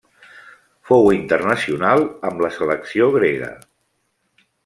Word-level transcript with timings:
Fou 0.91 1.09
internacional 1.17 2.01
amb 2.31 2.43
la 2.47 2.51
selecció 2.57 3.13
grega. 3.19 3.51